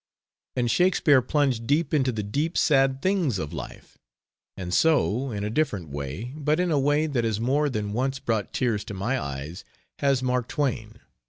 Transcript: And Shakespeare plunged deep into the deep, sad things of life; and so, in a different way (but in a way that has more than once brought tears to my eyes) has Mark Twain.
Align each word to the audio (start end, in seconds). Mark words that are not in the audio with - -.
And 0.55 0.71
Shakespeare 0.71 1.21
plunged 1.21 1.67
deep 1.67 1.93
into 1.93 2.11
the 2.11 2.23
deep, 2.23 2.57
sad 2.57 3.03
things 3.03 3.37
of 3.37 3.53
life; 3.53 3.99
and 4.57 4.73
so, 4.73 5.29
in 5.29 5.43
a 5.43 5.49
different 5.51 5.89
way 5.89 6.33
(but 6.37 6.59
in 6.59 6.71
a 6.71 6.79
way 6.79 7.05
that 7.05 7.23
has 7.23 7.39
more 7.39 7.69
than 7.69 7.93
once 7.93 8.17
brought 8.17 8.51
tears 8.51 8.83
to 8.85 8.95
my 8.95 9.19
eyes) 9.19 9.63
has 9.99 10.23
Mark 10.23 10.47
Twain. 10.47 11.01